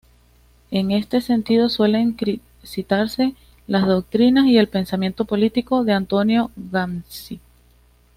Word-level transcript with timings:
En 0.71 0.89
este 0.89 1.21
sentido 1.21 1.69
suelen 1.69 2.17
citarse 2.65 3.35
las 3.67 3.85
doctrinas 3.85 4.47
y 4.47 4.57
el 4.57 4.67
pensamiento 4.67 5.25
político 5.25 5.83
de 5.83 5.93
Antonio 5.93 6.49
Gramsci. 6.55 7.39